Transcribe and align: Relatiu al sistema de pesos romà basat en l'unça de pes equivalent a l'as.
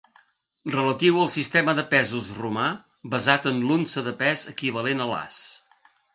Relatiu 0.75 1.19
al 1.23 1.29
sistema 1.33 1.75
de 1.79 1.83
pesos 1.91 2.31
romà 2.39 2.65
basat 3.17 3.47
en 3.53 3.61
l'unça 3.67 4.05
de 4.09 4.17
pes 4.25 4.49
equivalent 4.55 5.07
a 5.07 5.11
l'as. 5.13 5.39